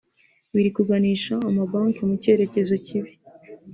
biri 0.53 0.69
kuganisha 0.77 1.33
amabanki 1.49 2.01
mu 2.07 2.15
cyerekezo 2.21 2.73
kibi 2.85 3.11